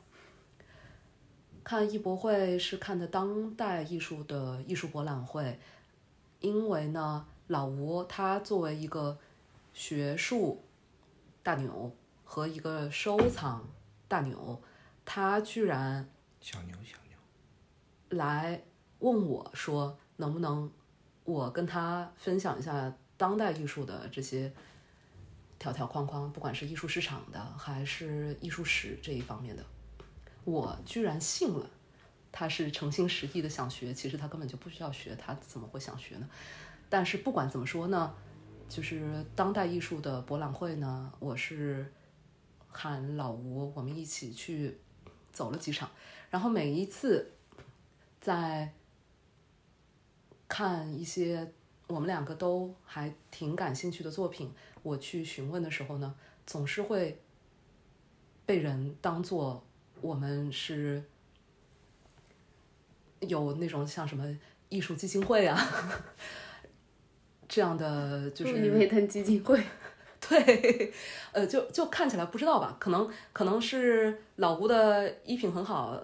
[1.64, 5.58] 看艺博会是看的当代艺术的艺术博览会，
[6.42, 9.18] 因为呢，老吴他作为一个
[9.74, 10.62] 学术
[11.42, 11.96] 大牛
[12.26, 13.66] 和一个收藏
[14.08, 14.62] 大牛，
[15.06, 16.10] 他居然
[16.42, 17.18] 小牛小牛，
[18.18, 18.62] 来
[19.00, 20.70] 问我说，能不能
[21.24, 24.52] 我跟他分享一下当代艺术的这些
[25.58, 29.66] 条条框框，不管是艺术市场的还是艺术史这一方面的。
[30.46, 31.70] 我居然信了，
[32.32, 36.30] 他是诚心实意的想学，其实他根本就不需要学，他怎么会想学呢？
[36.90, 38.14] 但是不管怎么说呢，
[38.68, 41.92] 就是当代艺术的博览会呢，我是
[42.68, 44.78] 喊老吴，我们一起去
[45.32, 45.90] 走了几场，
[46.30, 47.32] 然后每一次
[48.20, 48.74] 在
[50.50, 51.54] 看一些
[51.88, 56.14] 我们两个都还挺感兴趣的作品，我去询问的时候呢，
[56.46, 57.22] 总是会
[58.46, 59.64] 被人当做。
[60.04, 61.02] 我们是
[63.22, 64.26] 有那种像什么
[64.68, 65.58] 艺术基金会啊
[67.48, 69.64] 这样的，就是路易威登基金会，
[70.20, 70.92] 对，
[71.32, 72.76] 呃，就就看起来不知道吧？
[72.80, 75.98] 可能可能是老吴的衣品很好，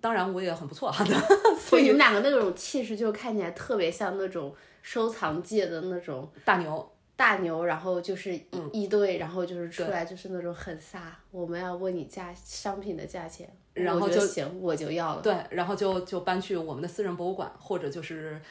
[0.00, 1.04] 当然我也很不错哈。
[1.60, 6.91] 所以你们两个那种气势，就看起来特别像那种收藏界的那种大牛。
[7.22, 8.42] 大牛，然后就是一
[8.72, 10.98] 一堆，然后就是出来就是那种很飒。
[11.30, 15.22] 我们要问你价商品的价钱，然后就行，我就要了。
[15.22, 18.42] 对，然后就就搬去我们的私人博物馆，或者就是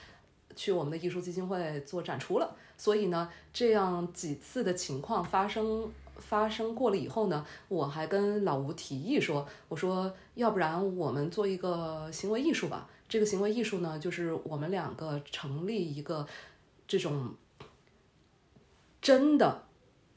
[0.56, 2.56] 去我们的艺术基金会做展出了。
[2.78, 12.88] 所以呢，这样几次的情况发生发生过了以后呢，我还跟老吴提议说，我说要不然我们做一个行为艺术吧。
[13.10, 16.26] 这个行为艺术呢，就是我们两个成立一个
[16.88, 17.36] 这种。
[19.02, 19.64] 真的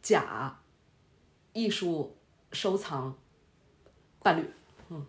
[0.03, 0.61] 假
[1.55, 2.15] 艺术
[2.53, 3.17] 收藏
[4.23, 4.45] 伴侣，
[4.91, 5.07] 嗯，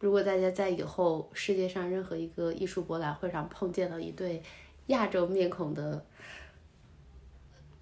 [0.00, 4.42] 如果大家在以后世界上任何一个艺术博览会上碰见了一对
[4.86, 6.04] 亚洲面孔的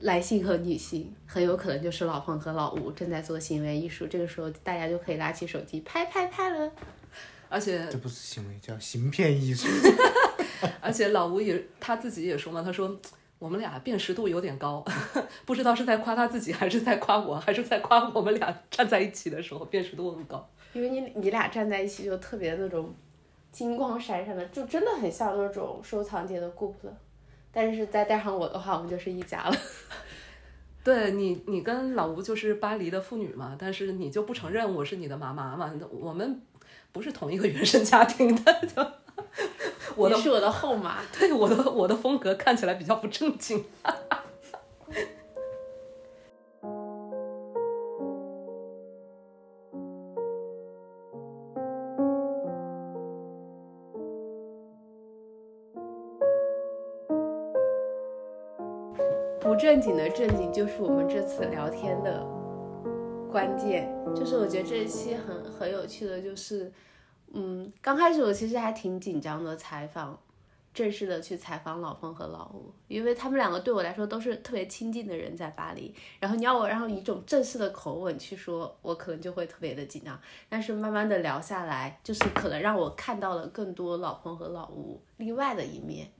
[0.00, 4.06] 男性和女性，很有可能就是老彭和老吴正在做行为艺术。
[4.06, 6.70] 这个时候，大家就可以拿起手机拍拍拍了。
[7.48, 9.66] 而且这不是行为，叫行骗艺术。
[10.82, 13.00] 而且老吴也他自己也说嘛，他说。
[13.40, 14.84] 我们俩辨识度有点高，
[15.46, 20.46] 不知道是在夸他自己，还是在夸我，还是在夸我们俩站在一起的时候辨识度很高。
[20.74, 22.94] 因为你你俩站在一起就特别那种
[23.50, 26.94] 金光闪闪的，就真的很像那种收藏界的顾客。
[27.50, 29.56] 但是再带上我的话，我们就是一家了。
[30.84, 35.72] 对你，你跟老吴就是巴黎的妇女嘛，但是你就不承认我是你的妈妈嘛？
[35.90, 36.42] 我们
[36.92, 38.86] 不是同一个原生家庭的，就。
[40.00, 43.64] 我的是我的后妈， 对我的我的风格看起来比较不正经。
[59.40, 62.24] 不正经的正经就是我们这次聊天的
[63.30, 66.72] 关键，就是我觉得这一期很很有趣的，就是。
[67.32, 70.18] 嗯，刚开始我其实还挺紧张的，采访，
[70.74, 75.94] 正式的去采访老彭和老吴，因为他们两个对我来说都是特别亲近的人，在巴黎。
[76.18, 80.20] 然后你要我然后以一种正式的口吻去说，我可能就会特别的紧张。
[80.48, 86.10] 但是慢慢的聊下来，就是可能让我看到了更多老彭和老吴另外的一面。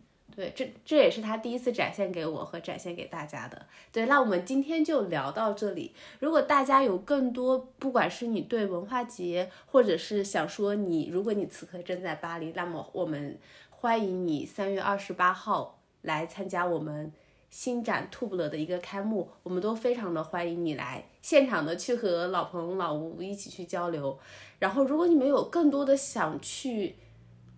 [0.41, 3.67] 对，这这也是他第一次展现给我和展现给大家的。
[3.93, 5.95] 对，那我们今天就聊到这里。
[6.19, 13.39] 如果大家有更多，不管是你对文化节，或者是想说你，如果你此刻正在巴黎，那么我们
[13.69, 17.13] 欢迎你三月二十八号来参加我们
[17.51, 24.19] 新展 tube 的一个开幕，我们都非常的欢迎你来现场的去和老彭老吴一起去交流。
[24.59, 26.97] 然后，如果你们有更多的想去。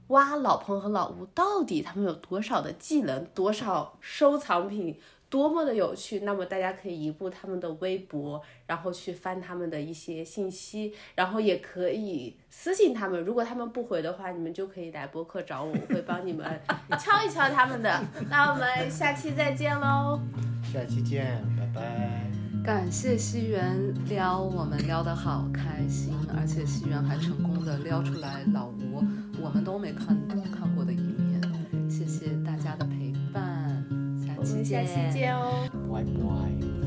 [0.08, 4.98] 挖老彭和老吴到底他们有多少的技能，多少收藏品，
[5.30, 13.22] 多么的有趣，那么大家可以移步他们的微博，然后去翻他们的一些信息，然后也可以私信他们。
[13.22, 16.60] 如果他们不回的话，你们就可以来播客找我，我会帮你们
[16.98, 18.04] 敲一敲他们的。
[18.28, 20.20] 那我们下期再见喽，
[20.72, 22.31] 下期见，拜拜。
[22.64, 29.02] 感谢西元撩，我们撩得好开心，而且西元还成功的撩出来老吴
[29.42, 31.40] 我们都没看看过的一面。
[31.90, 33.84] 谢谢大家的陪伴，
[34.24, 34.62] 下期
[35.12, 35.68] 见哦。
[35.92, 36.81] 拜拜。